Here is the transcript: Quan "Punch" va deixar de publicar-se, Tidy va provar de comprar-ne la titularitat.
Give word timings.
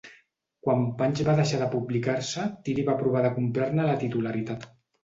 Quan 0.67 0.87
"Punch" 1.01 1.21
va 1.27 1.35
deixar 1.41 1.59
de 1.65 1.69
publicar-se, 1.75 2.49
Tidy 2.65 2.89
va 2.91 2.99
provar 3.05 3.25
de 3.29 3.35
comprar-ne 3.41 3.91
la 3.93 3.99
titularitat. 4.07 4.69